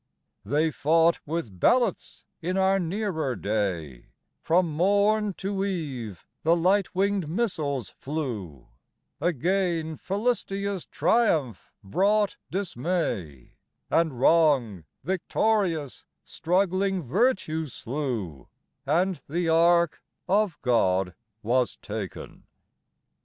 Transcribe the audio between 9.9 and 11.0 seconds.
Philistia's